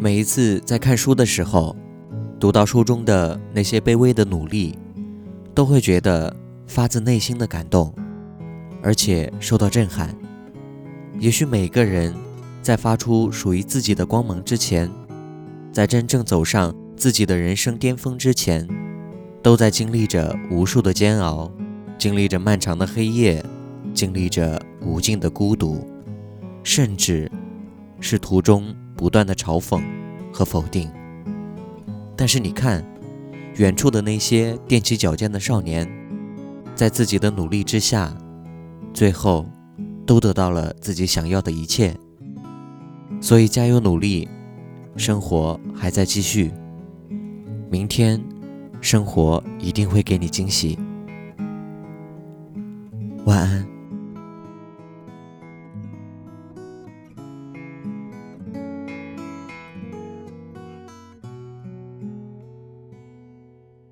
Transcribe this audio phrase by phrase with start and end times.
[0.00, 1.74] 每一次在看书的时候，
[2.38, 4.78] 读到书中的那些卑微的努力，
[5.52, 6.34] 都会觉得
[6.68, 7.92] 发自内心的感动，
[8.80, 10.14] 而且受到震撼。
[11.18, 12.14] 也许每个人
[12.62, 14.88] 在发出属于自己的光芒之前，
[15.72, 18.68] 在真正走上自己的人生巅峰之前，
[19.42, 21.50] 都在经历着无数的煎熬，
[21.98, 23.44] 经历着漫长的黑夜，
[23.92, 25.84] 经历着无尽的孤独，
[26.62, 27.28] 甚至
[27.98, 28.72] 是途中。
[28.98, 29.80] 不断的嘲讽
[30.32, 30.90] 和否定，
[32.16, 32.84] 但是你看，
[33.54, 35.88] 远处的那些踮起脚尖的少年，
[36.74, 38.12] 在自己的努力之下，
[38.92, 39.46] 最后
[40.04, 41.94] 都得到了自己想要的一切。
[43.20, 44.28] 所以加油努力，
[44.96, 46.52] 生活还在继续，
[47.70, 48.20] 明天，
[48.80, 50.76] 生活一定会给你惊喜。
[53.26, 53.77] 晚安。